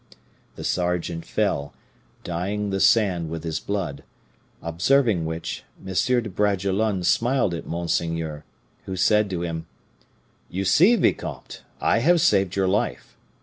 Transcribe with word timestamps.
The 0.55 0.63
sergeant 0.63 1.25
fell, 1.25 1.75
dyeing 2.23 2.71
the 2.71 2.79
sand 2.79 3.29
with 3.29 3.43
his 3.43 3.59
blood; 3.59 4.03
observing 4.63 5.25
which, 5.27 5.63
M. 5.79 5.93
de 5.93 6.27
Bragelonne 6.27 7.03
smiled 7.03 7.53
at 7.53 7.67
monseigneur, 7.67 8.43
who 8.87 8.95
said 8.95 9.29
to 9.29 9.43
him, 9.43 9.67
'You 10.49 10.65
see, 10.65 10.95
vicomte, 10.95 11.61
I 11.79 11.99
have 11.99 12.19
saved 12.19 12.55
your 12.55 12.67
life. 12.67 13.15